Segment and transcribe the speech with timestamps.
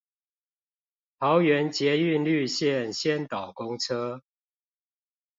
[1.19, 4.23] 桃園捷運綠線先導公車